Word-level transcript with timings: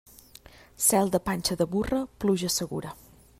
Cel 0.85 1.07
de 1.15 1.19
panxa 1.27 1.55
de 1.59 1.67
burra, 1.73 2.01
pluja 2.21 2.49
segura. 2.59 2.91